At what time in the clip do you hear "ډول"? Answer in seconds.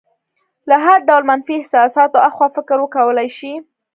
1.07-1.23